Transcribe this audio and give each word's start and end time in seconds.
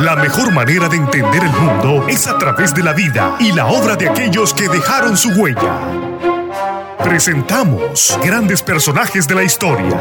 La 0.00 0.14
mejor 0.14 0.52
manera 0.52 0.88
de 0.88 0.96
entender 0.96 1.42
el 1.42 1.52
mundo 1.52 2.06
es 2.06 2.26
a 2.26 2.36
través 2.36 2.74
de 2.74 2.82
la 2.82 2.92
vida 2.92 3.36
y 3.40 3.52
la 3.52 3.66
obra 3.66 3.96
de 3.96 4.08
aquellos 4.08 4.52
que 4.52 4.68
dejaron 4.68 5.16
su 5.16 5.30
huella. 5.30 5.80
Presentamos 7.02 8.18
grandes 8.22 8.60
personajes 8.60 9.26
de 9.26 9.34
la 9.34 9.42
historia. 9.42 9.98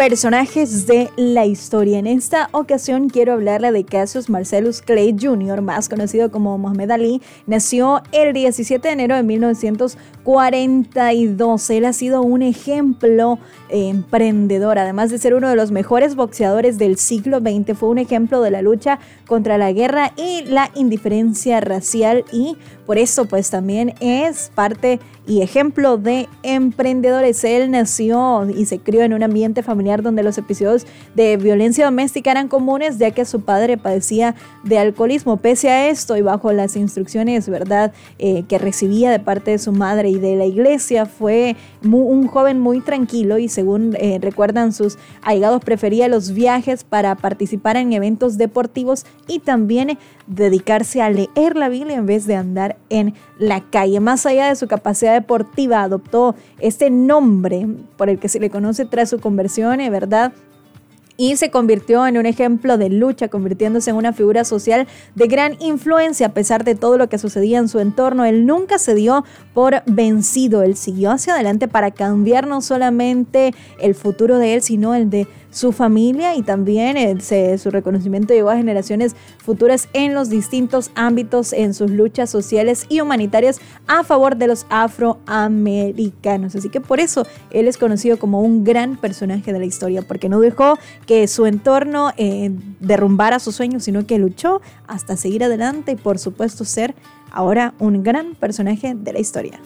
Personajes 0.00 0.86
de 0.86 1.10
la 1.16 1.44
historia. 1.44 1.98
En 1.98 2.06
esta 2.06 2.48
ocasión 2.52 3.10
quiero 3.10 3.34
hablarle 3.34 3.70
de 3.70 3.84
Cassius 3.84 4.30
Marcellus 4.30 4.80
Clay 4.80 5.14
Jr., 5.20 5.60
más 5.60 5.90
conocido 5.90 6.30
como 6.30 6.56
Mohamed 6.56 6.90
Ali. 6.90 7.20
Nació 7.46 8.00
el 8.10 8.32
17 8.32 8.88
de 8.88 8.94
enero 8.94 9.14
de 9.14 9.22
1942. 9.24 11.68
Él 11.68 11.84
ha 11.84 11.92
sido 11.92 12.22
un 12.22 12.40
ejemplo 12.40 13.38
emprendedor, 13.68 14.78
además 14.78 15.10
de 15.10 15.18
ser 15.18 15.34
uno 15.34 15.50
de 15.50 15.56
los 15.56 15.70
mejores 15.70 16.14
boxeadores 16.14 16.78
del 16.78 16.96
siglo 16.96 17.40
XX. 17.40 17.76
Fue 17.76 17.90
un 17.90 17.98
ejemplo 17.98 18.40
de 18.40 18.52
la 18.52 18.62
lucha 18.62 19.00
contra 19.26 19.58
la 19.58 19.70
guerra 19.70 20.14
y 20.16 20.44
la 20.44 20.70
indiferencia 20.74 21.60
racial 21.60 22.24
y 22.32 22.56
por 22.86 22.96
eso 22.96 23.26
pues 23.26 23.50
también 23.50 23.92
es 24.00 24.50
parte 24.54 24.98
y 25.26 25.42
ejemplo 25.42 25.98
de 25.98 26.26
emprendedores. 26.42 27.44
Él 27.44 27.70
nació 27.70 28.48
y 28.48 28.64
se 28.64 28.78
crió 28.78 29.02
en 29.02 29.12
un 29.12 29.22
ambiente 29.22 29.62
familiar 29.62 29.89
donde 29.98 30.22
los 30.22 30.38
episodios 30.38 30.86
de 31.14 31.36
violencia 31.36 31.84
doméstica 31.84 32.30
eran 32.30 32.48
comunes 32.48 32.98
ya 32.98 33.10
que 33.10 33.24
su 33.24 33.42
padre 33.42 33.76
padecía 33.76 34.34
de 34.62 34.78
alcoholismo. 34.78 35.36
Pese 35.38 35.70
a 35.70 35.88
esto 35.88 36.16
y 36.16 36.22
bajo 36.22 36.52
las 36.52 36.76
instrucciones, 36.76 37.48
¿verdad?, 37.48 37.92
eh, 38.18 38.44
que 38.48 38.58
recibía 38.58 39.10
de 39.10 39.18
parte 39.18 39.50
de 39.50 39.58
su 39.58 39.72
madre 39.72 40.08
y 40.08 40.18
de 40.18 40.36
la 40.36 40.46
iglesia, 40.46 41.06
fue 41.06 41.56
un 41.82 42.26
joven 42.28 42.60
muy 42.60 42.80
tranquilo 42.80 43.38
y 43.38 43.48
según 43.48 43.96
eh, 43.98 44.18
recuerdan 44.20 44.72
sus 44.72 44.98
allegados 45.22 45.62
prefería 45.64 46.08
los 46.08 46.32
viajes 46.32 46.84
para 46.84 47.14
participar 47.16 47.76
en 47.76 47.92
eventos 47.92 48.38
deportivos 48.38 49.04
y 49.26 49.40
también 49.40 49.98
dedicarse 50.30 51.02
a 51.02 51.10
leer 51.10 51.56
la 51.56 51.68
Biblia 51.68 51.96
en 51.96 52.06
vez 52.06 52.24
de 52.26 52.36
andar 52.36 52.76
en 52.88 53.14
la 53.38 53.60
calle. 53.60 53.98
Más 53.98 54.26
allá 54.26 54.48
de 54.48 54.56
su 54.56 54.68
capacidad 54.68 55.12
deportiva, 55.12 55.82
adoptó 55.82 56.36
este 56.60 56.88
nombre 56.88 57.66
por 57.96 58.08
el 58.08 58.18
que 58.18 58.28
se 58.28 58.38
le 58.38 58.48
conoce 58.48 58.84
tras 58.84 59.10
su 59.10 59.18
conversión, 59.18 59.80
¿eh? 59.80 59.90
¿verdad? 59.90 60.32
Y 61.20 61.36
se 61.36 61.50
convirtió 61.50 62.06
en 62.06 62.16
un 62.16 62.24
ejemplo 62.24 62.78
de 62.78 62.88
lucha, 62.88 63.28
convirtiéndose 63.28 63.90
en 63.90 63.96
una 63.96 64.14
figura 64.14 64.42
social 64.46 64.88
de 65.14 65.26
gran 65.26 65.54
influencia 65.60 66.28
a 66.28 66.32
pesar 66.32 66.64
de 66.64 66.74
todo 66.74 66.96
lo 66.96 67.10
que 67.10 67.18
sucedía 67.18 67.58
en 67.58 67.68
su 67.68 67.78
entorno. 67.78 68.24
Él 68.24 68.46
nunca 68.46 68.78
se 68.78 68.94
dio 68.94 69.22
por 69.52 69.82
vencido, 69.84 70.62
él 70.62 70.76
siguió 70.76 71.10
hacia 71.10 71.34
adelante 71.34 71.68
para 71.68 71.90
cambiar 71.90 72.46
no 72.46 72.62
solamente 72.62 73.52
el 73.82 73.94
futuro 73.94 74.38
de 74.38 74.54
él, 74.54 74.62
sino 74.62 74.94
el 74.94 75.10
de 75.10 75.26
su 75.50 75.72
familia 75.72 76.36
y 76.36 76.42
también 76.42 76.96
eh, 76.96 77.58
su 77.58 77.70
reconocimiento 77.70 78.32
llegó 78.32 78.50
a 78.50 78.56
generaciones 78.56 79.16
futuras 79.38 79.88
en 79.92 80.14
los 80.14 80.30
distintos 80.30 80.90
ámbitos 80.94 81.52
en 81.52 81.74
sus 81.74 81.90
luchas 81.90 82.30
sociales 82.30 82.86
y 82.88 83.00
humanitarias 83.00 83.60
a 83.86 84.04
favor 84.04 84.36
de 84.36 84.46
los 84.46 84.66
afroamericanos. 84.70 86.54
Así 86.54 86.68
que 86.68 86.80
por 86.80 87.00
eso 87.00 87.26
él 87.50 87.68
es 87.68 87.78
conocido 87.78 88.18
como 88.18 88.40
un 88.40 88.64
gran 88.64 88.96
personaje 88.96 89.52
de 89.52 89.58
la 89.58 89.64
historia, 89.64 90.02
porque 90.02 90.28
no 90.28 90.40
dejó 90.40 90.78
que 91.10 91.26
su 91.26 91.44
entorno 91.46 92.12
eh, 92.18 92.52
derrumbara 92.78 93.40
sus 93.40 93.56
sueños, 93.56 93.82
sino 93.82 94.06
que 94.06 94.16
luchó 94.16 94.60
hasta 94.86 95.16
seguir 95.16 95.42
adelante 95.42 95.90
y 95.90 95.96
por 95.96 96.20
supuesto 96.20 96.64
ser 96.64 96.94
ahora 97.32 97.74
un 97.80 98.04
gran 98.04 98.36
personaje 98.36 98.94
de 98.94 99.12
la 99.12 99.18
historia. 99.18 99.58